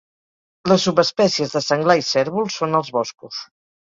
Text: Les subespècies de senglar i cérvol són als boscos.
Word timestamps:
Les 0.69 0.85
subespècies 0.87 1.53
de 1.57 1.61
senglar 1.65 1.97
i 1.99 2.05
cérvol 2.07 2.49
són 2.57 2.79
als 2.81 2.91
boscos. 2.97 3.43